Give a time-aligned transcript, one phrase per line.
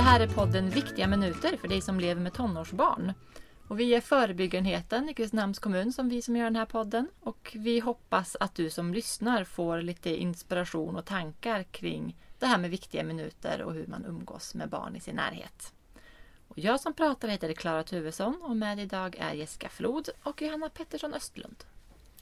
[0.00, 3.12] Det här är podden Viktiga minuter för dig som lever med tonårsbarn.
[3.68, 7.08] Och vi är förebyggarenheten i Kristinehamns kommun som vi som gör den här podden.
[7.20, 12.58] Och vi hoppas att du som lyssnar får lite inspiration och tankar kring det här
[12.58, 15.72] med viktiga minuter och hur man umgås med barn i sin närhet.
[16.48, 20.68] Och jag som pratar heter Klara Tuvesson och med idag är Jessica Flod och Johanna
[20.68, 21.64] Pettersson Östlund.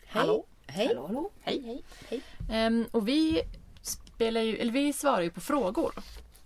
[0.06, 0.20] Hej.
[0.20, 0.46] Hallå!
[0.66, 0.86] Hej.
[0.86, 1.30] Hallå, hallå.
[1.40, 1.82] Hej, hej.
[2.08, 2.22] Hej.
[2.50, 3.42] Ehm, och vi,
[3.82, 5.93] spelar ju, eller vi svarar ju på frågor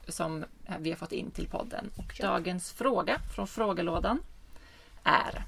[0.08, 0.44] som
[0.78, 1.90] vi har fått in till podden.
[1.96, 2.26] Och Ja.
[2.26, 4.22] dagens fråga från frågelådan
[5.02, 5.44] är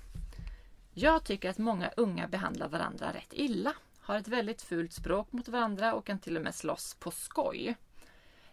[0.94, 3.72] Jag tycker att många unga behandlar varandra rätt illa.
[4.00, 7.76] Har ett väldigt fult språk mot varandra och kan till och med slåss på skoj.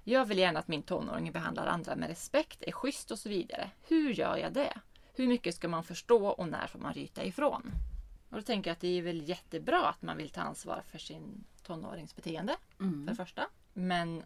[0.03, 3.69] Jag vill gärna att min tonåring behandlar andra med respekt, är schysst och så vidare.
[3.87, 4.73] Hur gör jag det?
[5.13, 7.71] Hur mycket ska man förstå och när får man ryta ifrån?
[8.29, 10.97] Och då tänker jag att det är väl jättebra att man vill ta ansvar för
[10.97, 13.05] sin tonårings beteende Mm.
[13.07, 13.47] för det första.
[13.73, 14.23] Men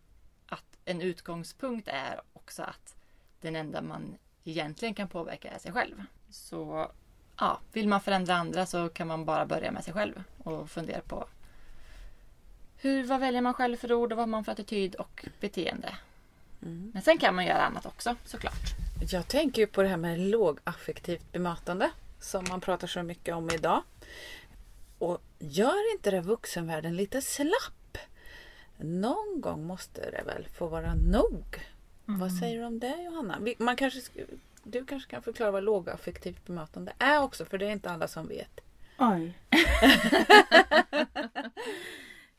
[0.48, 2.96] att en utgångspunkt är också att
[3.42, 6.04] den enda man egentligen kan påverka är sig själv.
[6.30, 6.92] Så
[7.40, 11.02] ja, vill man förändra andra så kan man bara börja med sig själv och fundera
[11.02, 11.28] på
[12.78, 15.98] hur, vad väljer man själv för ord och vad har man för attityd och beteende.
[16.62, 16.92] Mm.
[16.94, 18.76] Men sen kan man göra annat också såklart.
[19.12, 23.50] Jag tänker ju på det här med lågaffektivt bemötande som man pratar så mycket om
[23.50, 23.84] idag.
[25.00, 27.74] Och gör inte det vuxenvärlden lite slapp?
[28.78, 31.66] Någon gång måste det väl få vara nog?
[32.06, 33.40] Vad säger du om det Johanna?
[33.58, 37.72] Man kanske, sk- du kanske kan förklara vad lågaffektivt bemötande är också för det är
[37.72, 38.60] inte alla som vet.
[39.00, 39.34] Oj.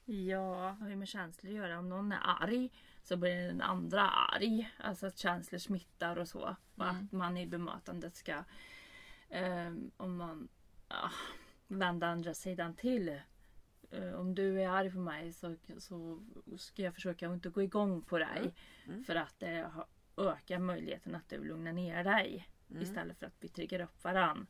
[0.05, 1.79] ja, ju med känslor att göra.
[1.79, 2.71] Om någon är arg
[3.03, 4.71] så blir den andra arg.
[4.79, 6.57] Alltså att känslor smittar och så.
[6.81, 6.89] Mm.
[6.89, 8.35] Att man i bemötandet ska
[9.31, 10.49] ehm, om man
[10.89, 11.11] ja,
[11.69, 13.21] vända andra sidan till.
[13.91, 16.21] Eh, om du är arg på mig så, så
[16.59, 18.55] ska jag försöka att inte gå igång på dig.
[18.87, 19.05] Mm.
[19.05, 22.49] För att det har- ökar möjligheten att du lugnar ner dig.
[22.71, 22.83] Mm.
[22.83, 24.47] Istället för att vi triggar upp varann.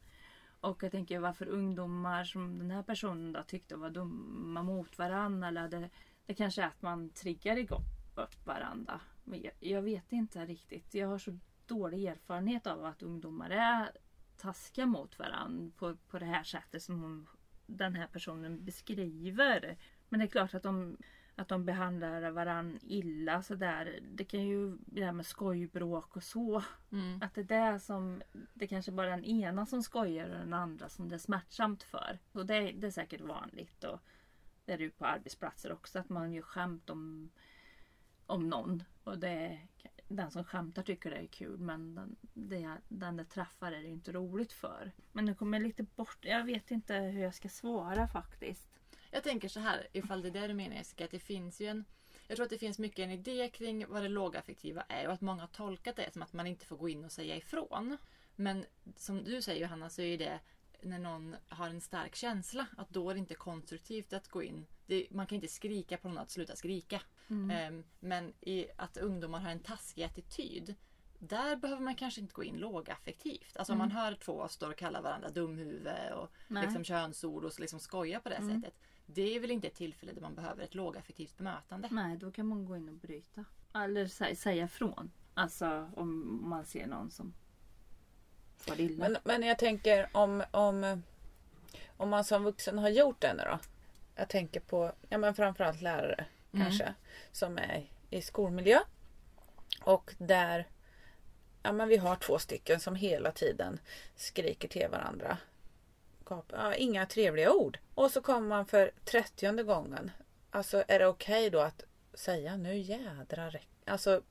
[0.60, 5.48] Och jag tänker varför ungdomar som den här personen då tyckte var dumma mot varandra.
[5.48, 5.90] Eller det,
[6.26, 9.00] det kanske är att man triggar igång upp varandra.
[9.24, 10.94] Men jag, jag vet inte riktigt.
[10.94, 13.90] Jag har så dålig erfarenhet av att ungdomar är
[14.36, 17.26] taskiga mot varandra på, på det här sättet som hon,
[17.66, 19.76] den här personen beskriver.
[20.08, 20.96] Men det är klart att de,
[21.34, 24.00] att de behandlar varandra illa sådär.
[24.14, 26.62] Det kan ju det här med skojbråk och så.
[26.92, 27.22] Mm.
[27.22, 28.22] Att det är det som,
[28.54, 31.82] det kanske bara är den ena som skojar och den andra som det är smärtsamt
[31.82, 32.18] för.
[32.32, 33.84] Och det, det är säkert vanligt.
[33.84, 34.00] Och
[34.64, 37.30] det är det ju på arbetsplatser också att man gör skämt om,
[38.26, 38.82] om någon.
[39.04, 39.60] Och det,
[40.08, 43.88] den som skämtar tycker det är kul men den det, den det träffar är det
[43.88, 44.92] inte roligt för.
[45.12, 48.68] Men nu kommer jag lite bort, jag vet inte hur jag ska svara faktiskt.
[49.10, 51.66] Jag tänker så här, ifall det är det du menar Jessica, att det finns ju
[51.66, 51.84] en
[52.28, 55.20] jag tror att det finns mycket en idé kring vad det lågaffektiva är och att
[55.20, 57.96] många har tolkat det som att man inte får gå in och säga ifrån.
[58.36, 58.64] Men
[58.96, 60.40] som du säger Johanna så är det
[60.82, 64.66] när någon har en stark känsla att då är det inte konstruktivt att gå in.
[64.86, 67.02] Det, man kan inte skrika på någon att sluta skrika.
[67.50, 70.74] Ehm, men i att ungdomar har en taskig attityd
[71.18, 73.56] där behöver man kanske inte gå in lågaffektivt.
[73.56, 76.62] Alltså om man hör två stå och kalla varandra dumhuvud och Nej.
[76.62, 78.74] liksom könsord och liksom skoja på det sättet.
[79.06, 81.88] Det är väl inte ett tillfälle där man behöver ett lågaffektivt bemötande.
[81.90, 83.44] Nej, då kan man gå in och bryta.
[83.74, 85.10] Eller sä- säga ifrån.
[85.34, 87.34] Alltså om man ser någon som
[88.56, 89.08] far illa.
[89.08, 91.02] Men, men jag tänker om, om,
[91.96, 93.58] om man som vuxen har gjort det nu då.
[94.16, 96.66] Jag tänker på ja, men framförallt lärare Mm.
[96.66, 96.94] kanske.
[97.32, 98.78] Som är i skolmiljö.
[99.82, 100.68] Och där
[101.62, 103.80] ja, men vi har två stycken som hela tiden
[104.16, 105.38] skriker till varandra.
[106.52, 107.78] Ja, inga trevliga ord.
[107.94, 110.10] Och så kommer man för trettionde gången.
[110.50, 111.82] Alltså är det okej då att
[112.14, 114.22] säga nu jädrar räck- Alltså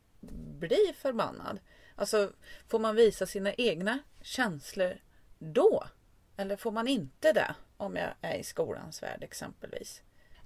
[0.59, 1.59] bli förbannad.
[1.95, 2.31] Alltså
[2.67, 4.97] får man visa sina egna känslor
[5.39, 5.83] då?
[6.37, 7.55] Eller får man inte det?
[7.77, 10.01] Om jag är i skolans värld exempelvis.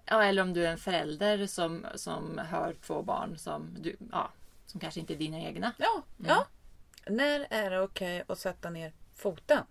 [0.06, 4.31] Ja, eller om du är en förälder som, som hör två barn som, du, ja,
[4.65, 5.74] som kanske inte är dina egna.
[5.77, 6.48] Ja, ja.
[7.07, 9.63] När är det okej att sätta ner foten?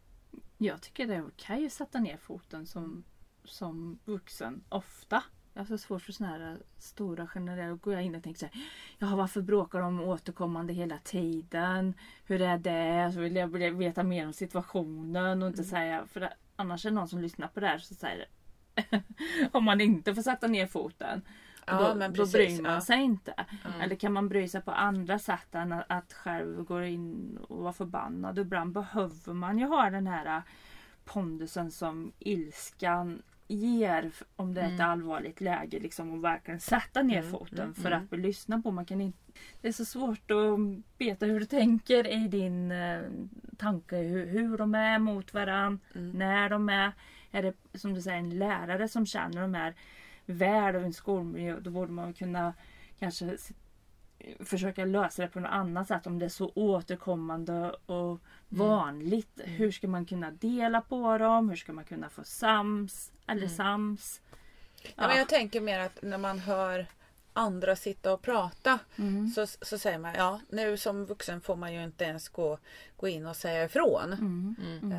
[0.58, 3.04] Jag tycker det är okej att sätta ner foten som,
[3.44, 4.64] som vuxen.
[4.68, 5.22] Ofta.
[5.54, 7.68] Jag har så svårt för såna här stora generella.
[7.68, 8.54] Då går jag in och tänker så här.
[8.98, 11.94] Ja, varför bråkar de återkommande hela tiden?
[12.24, 13.12] Hur är det?
[13.12, 13.48] Så vill jag
[13.78, 16.06] veta mer om situationen och inte säga.
[16.06, 18.26] För det, annars är det någon som lyssnar på det här så säger
[19.52, 21.22] om man inte får sätta ner foten.
[21.66, 23.34] Ja, då, då bryr man sig inte.
[23.80, 27.72] Eller kan man bry sig på andra sätt än att, själv gå in och vara
[27.72, 28.38] förbannad.
[28.38, 30.42] Ibland behöver man ju ha den här
[31.04, 34.90] pondusen som ilskan ger om det är ett Mm.
[34.90, 38.02] allvarligt läge liksom och verkligen sätta ner Mm, foten mm, för mm.
[38.02, 38.70] att bli lyssnad på.
[38.70, 39.18] Man kan inte,
[39.60, 40.58] det är så svårt att
[40.98, 43.00] veta hur du tänker i din eh,
[43.56, 46.10] tanke hur, hur de är mot varandra, Mm.
[46.10, 46.92] när de är.
[47.30, 49.74] Är det som du säger en lärare som känner de här
[50.26, 52.54] väl och en skolmiljö då borde man kunna
[52.98, 53.36] kanske
[54.40, 59.40] försöka lösa det på något annat sätt om det är så återkommande och vanligt.
[59.44, 61.48] Hur ska man kunna dela på dem?
[61.48, 63.56] Hur ska man kunna få sams eller Mm.
[63.56, 64.20] sams?
[64.82, 66.86] Ja, men jag tänker mer att när man hör
[67.32, 69.28] andra sitta och prata Mm.
[69.30, 72.58] så, så säger man ja nu som vuxen får man ju inte ens gå,
[72.96, 74.12] gå in och säga ifrån.
[74.12, 74.56] Mm.
[74.82, 74.92] Mm.
[74.92, 74.98] Eh,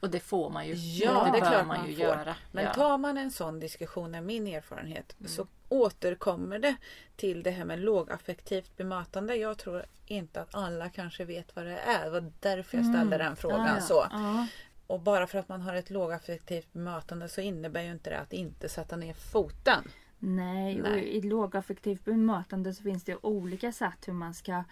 [0.00, 0.74] Och det får man ju.
[0.74, 2.04] Ja, det, det är klart man man ju får.
[2.04, 2.36] göra.
[2.52, 2.74] Men ja.
[2.74, 5.28] tar man en sån diskussion, är min erfarenhet, Mm.
[5.28, 6.76] så återkommer det
[7.16, 9.36] till det här med lågaffektivt bemötande.
[9.36, 12.04] Jag tror inte att alla kanske vet vad det är.
[12.04, 13.80] Det var därför jag ställde den frågan ja.
[13.80, 14.06] så.
[14.10, 14.46] Ja.
[14.86, 18.32] Och bara för att man har ett lågaffektivt bemötande så innebär ju inte det att
[18.32, 19.84] inte sätta ner foten.
[20.18, 21.16] Nej, och Nej.
[21.16, 24.64] i lågaffektivt bemötande så finns det olika sätt hur man ska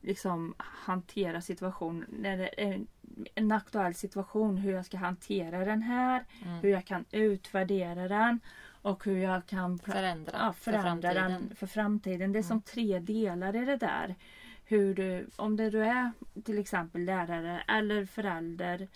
[0.00, 2.04] liksom hantera situation.
[2.08, 2.86] När det är
[3.34, 6.58] en aktuell situation, hur jag ska hantera den här, Mm.
[6.58, 8.40] hur jag kan utvärdera den
[8.84, 10.82] och hur jag kan Förändra, ja, för förändra
[11.12, 11.30] framtiden.
[11.30, 11.42] Mm.
[11.48, 12.32] den för framtiden.
[12.32, 14.14] Det är som tre delar i det där.
[14.64, 16.10] Hur du, om det du är
[16.44, 18.88] till exempel lärare eller förälder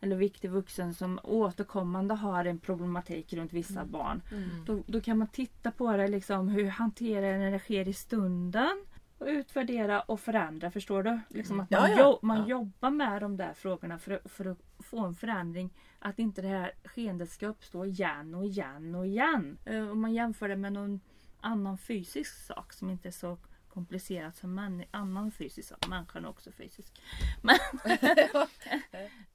[0.00, 3.90] eller viktig vuxen som återkommande har en problematik runt vissa Mm.
[3.90, 4.22] barn.
[4.66, 7.92] Då, då kan man titta på det liksom hur hanterar jag när det sker i
[7.92, 8.84] stunden
[9.18, 10.70] och utvärdera och förändra.
[10.70, 11.20] Förstår du?
[11.28, 11.96] Liksom att man, Ja, ja.
[12.00, 12.46] jo- man Ja.
[12.46, 14.58] jobbar med de där frågorna för, för att
[14.94, 15.70] få en förändring.
[15.98, 19.58] Att inte det här skeendet ska uppstå igen och igen och igen.
[19.64, 21.00] Eh, Om man jämför det med någon
[21.40, 23.38] annan fysisk sak som inte är så
[23.68, 25.88] komplicerat som en annan fysisk sak.
[25.88, 27.02] Människan är också fysisk.
[27.42, 27.58] Men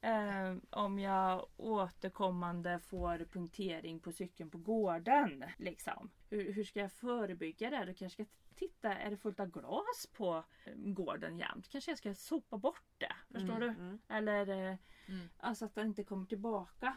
[0.00, 5.44] eh, om jag återkommande får punktering på cykeln på gården.
[5.56, 6.10] Liksom.
[6.30, 7.84] Hur, hur ska jag förebygga det?
[7.84, 11.68] Du kanske ska titta, är det fullt av glas på eh, gården jämt?
[11.68, 13.12] Kanske jag ska sopa bort det.
[13.40, 13.82] Förstår Mm, du?
[13.82, 13.98] mm.
[14.08, 14.76] Eller eh,
[15.08, 15.28] Mm.
[15.38, 16.96] alltså att det inte kommer tillbaka.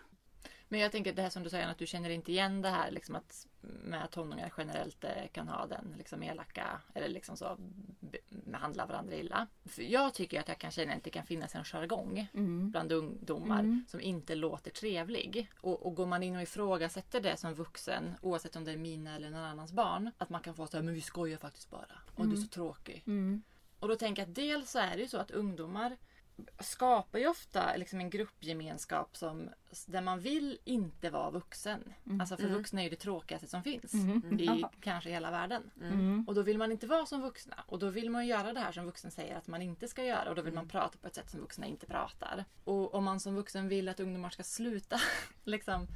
[0.68, 2.92] Men jag tänker det här som du säger att du känner inte igen det här
[2.92, 7.56] liksom att med tonåringar generellt eh, kan ha den liksom elaka eller liksom så
[8.00, 9.48] be- behandla varandra illa.
[9.66, 12.72] För jag tycker att jag kan känna att det kan finnas en jargong Mm.
[12.72, 13.86] bland ungdomar Mm.
[13.88, 15.50] som inte låter trevlig.
[15.62, 19.16] Och, och går man in och ifrågasätter det som vuxen, oavsett om det är mina
[19.16, 21.96] eller någon annans barn, att man kan få säga men vi skojar faktiskt bara.
[22.16, 23.04] Och du är så tråkig.
[23.08, 23.44] Mm.
[23.80, 25.98] Och då tänker jag att dels så är det ju så att ungdomar
[26.60, 29.50] skapar ju ofta liksom en gruppgemenskap som,
[29.86, 31.94] där man vill inte vara vuxen.
[32.20, 34.40] Alltså för vuxna är ju det tråkigaste som finns Mm.
[34.40, 34.72] i Ja.
[34.82, 35.72] kanske hela världen.
[35.82, 36.26] Mm.
[36.28, 37.64] Och då vill man inte vara som vuxna.
[37.68, 40.30] Och då vill man göra det här som vuxen säger att man inte ska göra.
[40.30, 42.46] Och då vill man prata på ett sätt som vuxna inte pratar.
[42.64, 45.00] Och om man som vuxen vill att ungdomar ska sluta
[45.44, 45.88] liksom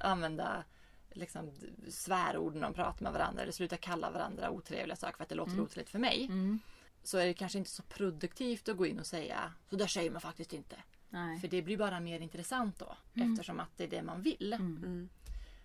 [0.00, 0.64] använda
[1.12, 1.50] liksom,
[1.88, 3.42] svärord när de pratar med varandra.
[3.42, 6.24] Eller sluta kalla varandra otrevliga saker för att det låter otrevligt för mig.
[6.24, 6.58] Mm.
[7.04, 10.10] Så är det kanske inte så produktivt att gå in och säga så där säger
[10.10, 10.76] man faktiskt inte.
[11.08, 11.40] Nej.
[11.40, 12.96] För det blir bara mer intressant då.
[13.14, 14.52] Eftersom att det är det man vill.
[14.52, 15.08] Mm.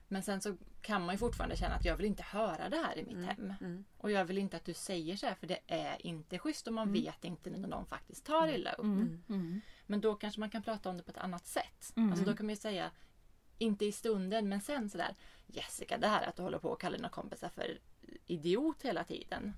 [0.08, 2.98] Men sen så kan man ju fortfarande känna att jag vill inte höra det här
[2.98, 3.54] i mitt hem.
[3.62, 3.86] Mm.
[3.98, 6.74] Och jag vill inte att du säger så här för det är inte schysst och
[6.74, 8.84] man vet inte när någon faktiskt tar illa upp.
[8.84, 9.24] Mm.
[9.30, 9.62] Mm.
[9.86, 11.94] Men då kanske man kan prata om det på ett annat sätt.
[11.96, 12.10] Mm.
[12.10, 12.92] Alltså då kan man ju säga,
[13.58, 15.16] inte i stunden men sen sådär
[15.48, 17.80] Jessica det här att du håller på och kallar dina kompisar för
[18.26, 19.54] idiot hela tiden.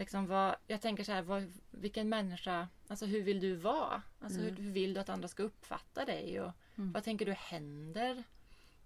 [0.00, 4.02] Liksom vad, jag tänker så här, vad, vilken människa, alltså hur vill du vara?
[4.20, 6.40] Alltså hur, hur vill du att andra ska uppfatta dig?
[6.40, 6.92] Och Mm.
[6.92, 8.24] Vad tänker du händer?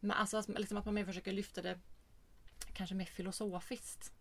[0.00, 1.78] Men alltså liksom att man mer försöker lyfta det
[2.72, 4.12] kanske mer filosofiskt.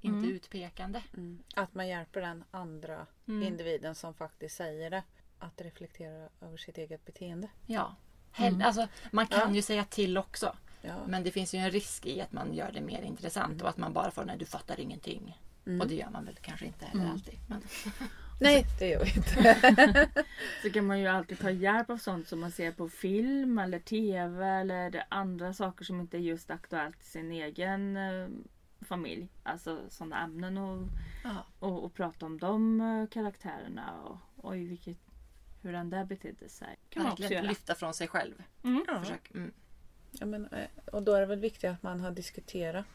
[0.00, 0.30] Inte Mm.
[0.30, 1.02] utpekande.
[1.16, 1.42] Mm.
[1.54, 3.42] Att man hjälper den andra Mm.
[3.42, 5.02] individen som faktiskt säger det
[5.38, 7.48] att reflektera över sitt eget beteende.
[7.66, 7.96] Ja.
[8.32, 8.66] Hell, Mm.
[8.66, 9.54] alltså, man kan Ja.
[9.54, 10.56] ju säga till också.
[10.82, 11.06] Ja.
[11.06, 13.76] Men det finns ju en risk i att man gör det mer intressant och att
[13.76, 15.38] man bara får nej du fattar ingenting.
[15.66, 15.80] Mm.
[15.80, 17.12] Och det gör man väl kanske inte heller Mm.
[17.14, 17.38] alltid.
[17.48, 17.62] Men,
[18.40, 20.08] Nej, det gör vi inte.
[20.62, 23.78] Så kan man ju alltid ta hjälp av sånt som man ser på film eller
[23.78, 28.28] TV eller andra saker som inte är just aktuellt i sin egen eh,
[28.80, 29.28] familj.
[29.42, 30.88] Alltså sådana ämnen och,
[31.58, 34.96] och, och prata om de eh, karaktärerna och oj vilket,
[35.62, 36.76] hur den där betedde sig.
[36.88, 37.42] kan man också göra.
[37.42, 38.42] lyfta från sig själv.
[38.64, 38.84] Mm.
[39.00, 39.30] Försök.
[39.34, 39.52] Mm.
[40.10, 42.86] Ja, men, eh, och då är det väl viktigt att man har diskuterat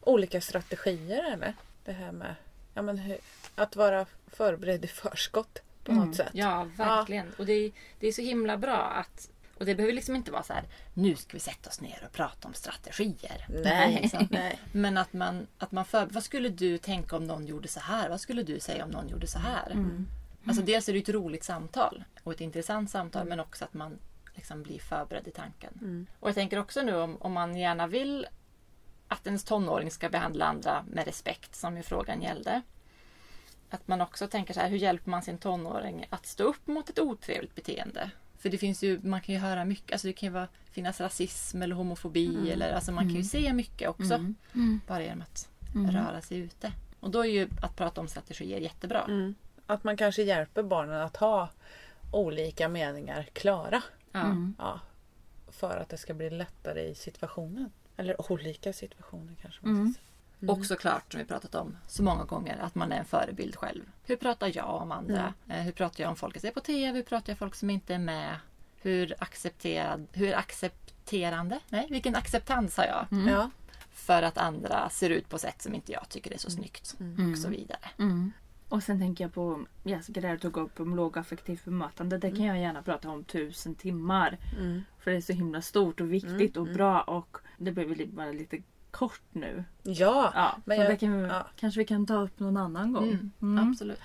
[0.00, 1.54] olika strategier eller?
[1.84, 2.34] Det här med
[2.74, 3.16] ja, men, hur,
[3.54, 6.06] att vara förberedd i förskott på Mm.
[6.06, 6.30] något sätt.
[6.32, 7.32] Ja, verkligen.
[7.38, 10.42] Och det är, det är så himla bra att och det behöver liksom inte vara
[10.42, 13.46] så här nu ska vi sätta oss ner och prata om strategier.
[13.64, 13.98] Nej.
[14.02, 14.28] Liksom.
[14.30, 14.58] Nej.
[14.72, 18.08] Men att man, att man för, vad skulle du tänka om någon gjorde så här?
[18.08, 19.70] Vad skulle du säga om någon gjorde så här?
[19.70, 20.08] Mm.
[20.46, 23.98] Alltså dels är det ett roligt samtal och ett intressant samtal men också att man
[24.34, 25.78] liksom bli förberedd i tanken.
[25.80, 26.06] Mm.
[26.20, 28.26] Och jag tänker också nu om, om man gärna vill
[29.12, 32.62] att ens tonåring ska behandla andra med respekt som ju frågan gällde.
[33.70, 36.88] Att man också tänker så här, hur hjälper man sin tonåring att stå upp mot
[36.90, 38.10] ett otrevligt beteende?
[38.38, 41.00] För det finns ju, man kan ju höra mycket, alltså det kan ju vara, finnas
[41.00, 44.14] rasism eller homofobi eller alltså man kan ju se mycket också.
[44.14, 44.34] Mm.
[44.54, 44.80] Mm.
[44.86, 45.90] Bara genom att Mm.
[45.90, 46.72] röra sig ute.
[47.00, 49.04] Och då är ju att prata om strategier jättebra.
[49.04, 49.34] Mm.
[49.66, 51.48] Att man kanske hjälper barnen att ha
[52.12, 53.82] olika meningar klara.
[54.12, 54.20] Ja.
[54.20, 54.54] Mm.
[54.58, 54.80] Ja,
[55.48, 57.70] för att det ska bli lättare i situationen.
[58.02, 59.94] Eller olika situationer kanske man Mm.
[59.94, 60.52] säga.
[60.52, 63.82] Och såklart, som vi pratat om så många gånger, att man är en förebild själv.
[64.04, 65.34] Hur pratar jag om andra?
[65.48, 66.96] Eh, hur pratar jag om folk jag ser på TV?
[66.96, 68.36] Hur pratar jag om folk som inte är med?
[68.76, 71.60] Hur accepterad, hur accepterande?
[71.68, 73.06] Nej, vilken acceptans har jag?
[73.10, 73.28] Mm.
[73.28, 73.50] Ja.
[73.92, 76.96] För att andra ser ut på sätt som inte jag tycker är så snyggt.
[77.00, 77.32] Mm.
[77.32, 77.90] Och så vidare.
[77.98, 78.32] Mm.
[78.68, 82.18] Och sen tänker jag på Jessica där tog upp om lågaffektivt bemötande.
[82.18, 84.38] Det kan jag gärna prata om tusen timmar.
[84.58, 84.82] Mm.
[84.98, 86.76] För det är så himla stort och viktigt och mm.
[86.76, 89.64] bra och det blev väl bara lite kort nu.
[89.82, 90.32] ja.
[90.34, 91.46] Ja, Men jag- det kan vi, ja.
[91.56, 93.04] kanske vi kan ta upp någon annan gång.
[93.08, 93.68] Mm, Mm.
[93.70, 94.00] Absolut.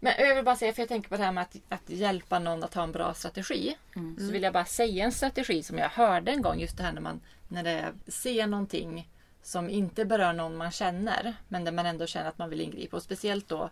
[0.00, 2.38] Men jag vill bara säga, för jag tänker på det här med att, att hjälpa
[2.38, 3.76] någon att ha en bra strategi.
[3.96, 4.16] Mm.
[4.18, 6.60] Så vill jag bara säga en strategi som jag hörde en gång.
[6.60, 9.08] Just det här när man när det ser någonting
[9.42, 11.34] som inte berör någon man känner.
[11.48, 12.96] Men där man ändå känner att man vill ingripa.
[12.96, 13.70] Och speciellt då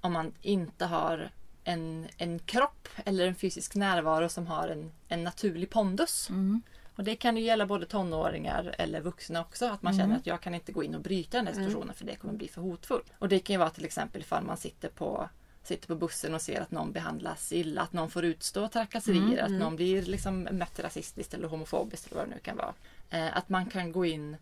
[0.00, 1.30] om man inte har
[1.64, 6.30] en, en kropp eller en fysisk närvaro som har en, en naturlig pondus.
[6.30, 6.62] Mm.
[6.96, 9.66] Och det kan ju gälla både tonåringar eller vuxna också.
[9.66, 12.04] Att man känner att jag kan inte gå in och bryta den här situationen för
[12.04, 13.12] det kommer bli för hotfullt.
[13.18, 15.28] Och det kan ju vara till exempel ifall man sitter på
[15.62, 19.50] sitter på bussen och ser att någon behandlas illa, att någon får utstå trakasserier, att
[19.50, 22.74] någon blir liksom mött rasistiskt eller homofobiskt eller vad det nu kan vara.
[23.10, 24.36] Eh, att man kan gå in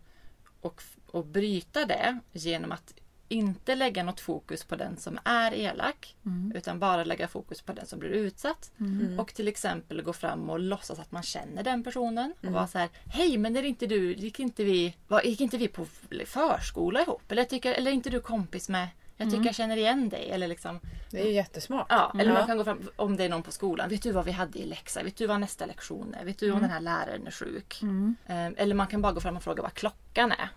[0.61, 2.93] och, och bryta det genom att
[3.27, 6.51] inte lägga något fokus på den som är elak Mm.
[6.55, 8.71] utan bara lägga fokus på den som blir utsatt.
[8.79, 9.19] Mm.
[9.19, 12.33] Och till exempel gå fram och låtsas att man känner den personen.
[12.41, 15.57] Och vara så här, hej men är inte du, gick inte vi, var, gick inte
[15.57, 15.85] vi på
[16.25, 17.31] förskola ihop?
[17.31, 18.87] Eller, tycker, eller är inte du kompis med,
[19.17, 20.29] jag tycker jag känner igen dig.
[20.31, 20.79] Eller liksom,
[21.11, 21.85] Det är jättesmart.
[21.89, 23.89] ja, eller man kan gå fram, om det är någon på skolan.
[23.89, 25.03] Vet du vad vi hade i läxa?
[25.03, 26.25] Vet du vad nästa lektion är?
[26.25, 27.79] Vet du om den här läraren är sjuk?
[27.81, 28.15] Mm.
[28.27, 30.49] Eh, Eller man kan bara gå fram och fråga vad klockan är.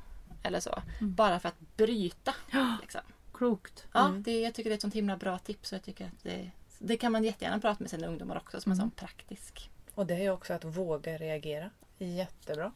[0.46, 0.82] Eller så.
[1.00, 2.34] Bara för att bryta.
[2.80, 3.00] Liksom.
[3.32, 3.86] Klokt.
[3.92, 5.72] Ja, det, jag tycker det är ett sånt himla bra tips.
[5.72, 8.72] Och jag tycker att det, det kan man jättegärna prata med sina ungdomar också som
[8.72, 9.70] en sån praktisk.
[9.94, 11.70] Och det är också att våga reagera.
[11.98, 12.72] Jättebra.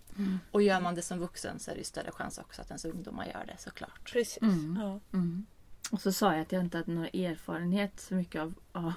[0.50, 2.84] Och gör man det som vuxen så är det ju större chans också att ens
[2.84, 4.12] ungdomar gör det såklart.
[4.12, 4.42] Precis.
[4.42, 4.78] Mm.
[4.80, 5.00] Ja.
[5.12, 5.46] Mm.
[5.90, 8.92] Och så sa jag att jag inte hade någon erfarenhet så mycket av ja.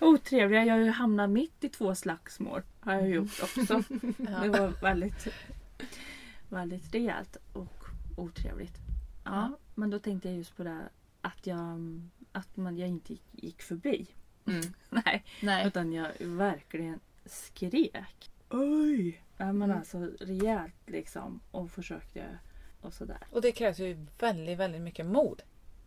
[0.00, 0.64] otrevliga.
[0.64, 2.62] Jag har ju hamnat mitt i två slagsmål.
[2.80, 3.82] Har jag gjort också.
[4.42, 5.28] Det var väldigt,
[6.52, 7.84] väldigt rejält och
[8.16, 8.74] otrevligt.
[9.24, 9.58] Ja, Ja.
[9.74, 10.88] men då tänkte jag just på det här
[11.20, 12.00] att jag,
[12.32, 14.06] att man, jag inte gick, gick förbi.
[14.46, 14.60] Mm.
[14.90, 15.66] Nej, Nej.
[15.66, 18.30] utan jag verkligen skrek.
[18.50, 19.22] Oj!
[19.36, 21.40] Ja, men alltså rejält liksom.
[21.50, 22.38] Och försökte
[22.80, 23.18] och sådär.
[23.30, 25.42] Och det krävs ju väldigt, väldigt mycket mod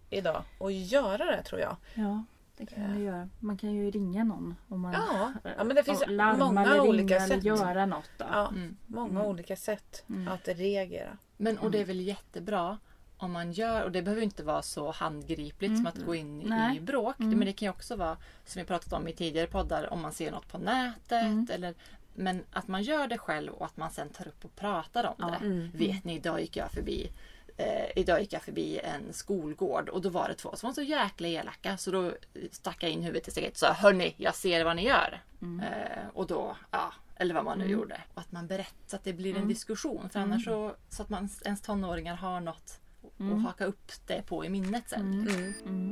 [0.10, 1.78] idag att göra det tror jag.
[1.94, 2.24] Ja,
[2.58, 3.30] det kan man ju göra.
[3.40, 4.56] Man kan ju ringa någon.
[4.70, 6.04] Om man, Ja, ja men det finns
[6.40, 7.44] många eller olika sätt.
[7.44, 8.10] göra något.
[8.18, 8.26] Då.
[8.32, 8.78] Ja, Mm.
[8.88, 9.26] många Mm.
[9.26, 10.28] olika sätt Mm.
[10.28, 11.18] att reagera.
[11.38, 12.78] Men och det är väl jättebra
[13.18, 15.78] om man gör, och det behöver inte vara så handgripligt Mm.
[15.78, 16.78] som att gå in Nej.
[16.78, 17.20] i bråk.
[17.20, 17.38] Mm.
[17.40, 20.12] Men det kan ju också vara, som vi pratat om i tidigare poddar, om man
[20.12, 21.12] ser något på nätet.
[21.24, 21.48] Mm.
[21.52, 21.74] Eller,
[22.16, 25.14] men att man gör det själv och att man sen tar upp och pratar om
[25.18, 25.28] Ja.
[25.40, 25.46] det.
[25.46, 25.72] Mm.
[25.74, 27.12] Vet ni, idag gick jag förbi
[27.58, 30.82] eh, Idag gick jag förbi en skolgård och då var det två som var så
[30.82, 32.12] jäkla elaka så då
[32.52, 35.22] stack jag in huvudet i steget och sa Hörni, jag ser vad ni gör.
[35.42, 35.60] Mm.
[35.60, 37.80] Eh, och då, ja, eller vad man nu Mm.
[37.80, 38.02] gjorde.
[38.14, 39.48] Och att man berättar så att det blir en Mm.
[39.50, 40.10] diskussion.
[40.10, 43.46] För annars så, så att man, ens tonåringar har något att Mm.
[43.46, 45.14] haka upp det på i minnet sen.
[45.14, 45.28] Mm.
[45.28, 45.54] Mm.
[45.66, 45.92] Mm.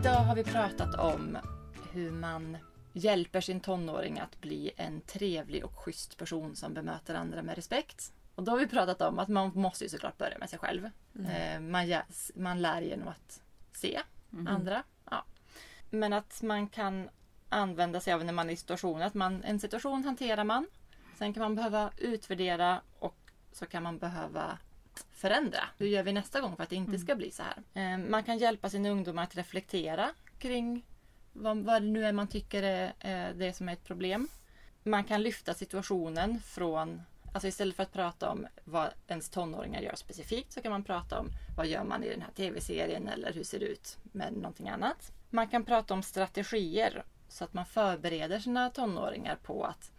[0.00, 1.38] Idag har vi pratat om
[1.92, 2.56] hur man
[2.96, 8.12] hjälper sin tonåring att bli en trevlig och schysst person som bemöter andra med respekt.
[8.34, 10.90] Och då har vi pratat om att man måste ju såklart börja med sig själv.
[11.28, 11.92] Eh, man,
[12.34, 14.00] man lär genom att se
[14.32, 14.46] Mm.
[14.46, 14.82] andra.
[15.10, 15.24] Ja.
[15.90, 17.08] Men att man kan
[17.48, 19.06] använda sig av när man är i situationer.
[19.06, 20.66] Att man, en situation hanterar man.
[21.18, 23.16] Sen kan man behöva utvärdera och
[23.52, 24.58] så kan man behöva
[25.12, 25.60] förändra.
[25.78, 27.62] Hur gör vi nästa gång för att det inte ska bli så här?
[27.92, 30.84] Eh, Man kan hjälpa sina ungdomar att reflektera kring
[31.34, 32.62] vad, vad det nu är man tycker
[33.00, 34.28] är det som är ett problem.
[34.82, 39.94] Man kan lyfta situationen från Alltså istället för att prata om vad ens tonåringar gör
[39.94, 43.44] specifikt så kan man prata om vad gör man i den här tv-serien eller hur
[43.44, 45.12] ser det ut med någonting annat.
[45.30, 49.92] Man kan prata om strategier så att man förbereder sina tonåringar på att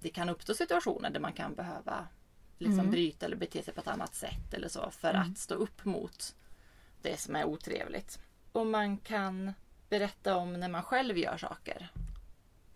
[0.00, 2.06] det kan uppstå situationer där man kan behöva
[2.58, 2.90] liksom Mm.
[2.90, 5.30] bryta eller bete sig på ett annat sätt eller så för Mm.
[5.32, 6.34] att stå upp mot
[7.02, 8.18] det som är otrevligt.
[8.52, 9.52] Och man kan
[9.88, 11.88] berätta om när man själv gör saker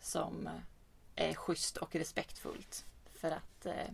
[0.01, 2.85] som eh, är schysst och respektfullt.
[3.15, 3.89] För att eh,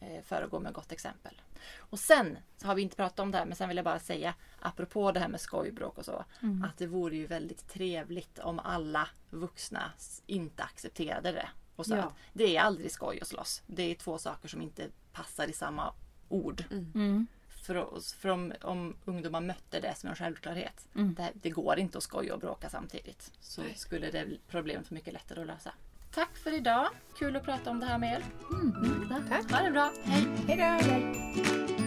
[0.00, 1.40] eh, föregå med gott exempel.
[1.76, 3.98] Och sen så har vi inte pratat om det här men sen vill jag bara
[3.98, 6.24] säga apropå det här med skojbråk och så.
[6.42, 6.64] Mm.
[6.64, 9.92] Att det vore ju väldigt trevligt om alla vuxna
[10.26, 11.48] inte accepterade det.
[11.76, 12.02] Och så Ja.
[12.02, 13.62] att det är aldrig skoj att slåss.
[13.66, 15.94] Det är två saker som inte passar i samma
[16.28, 16.64] ord.
[16.70, 17.26] Mm.
[17.62, 20.88] För, oss, för om, om ungdomar mötte det som en självklarhet.
[20.94, 21.14] Mm.
[21.14, 23.32] Det, det går inte att skoja och bråka samtidigt.
[23.40, 25.72] Så skulle det problemet vara mycket lättare att lösa.
[26.14, 26.88] Tack för idag.
[27.18, 28.24] Kul att prata om det här med er.
[28.50, 29.08] Mm.
[29.08, 29.28] Tack.
[29.28, 29.52] Tack.
[29.52, 29.92] Ha det bra.
[30.04, 30.26] Hej!
[30.46, 31.79] Hej då!